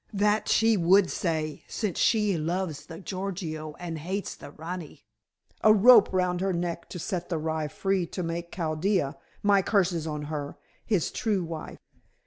"That 0.13 0.49
she 0.49 0.77
would 0.77 1.11
say, 1.11 1.63
since 1.67 1.99
she 1.99 2.35
loves 2.35 2.87
the 2.87 2.97
Gorgio, 2.99 3.75
and 3.77 3.99
hates 3.99 4.33
the 4.35 4.49
rani. 4.49 5.05
A 5.63 5.71
rope 5.75 6.11
round 6.11 6.41
her 6.41 6.53
neck 6.53 6.89
to 6.89 6.97
set 6.97 7.29
the 7.29 7.37
rye 7.37 7.67
free 7.67 8.07
to 8.07 8.23
make 8.23 8.51
Chaldea 8.51 9.15
my 9.43 9.61
curses 9.61 10.07
on 10.07 10.23
her 10.23 10.57
his 10.83 11.11
true 11.11 11.43
wife." 11.43 11.77